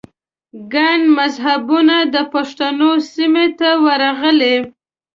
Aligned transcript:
ګڼ 0.73 0.99
مذهبونه 1.17 1.95
د 2.13 2.15
پښتنو 2.33 2.91
سیمې 3.13 3.47
ته 3.59 3.69
ورغلي 3.85 4.55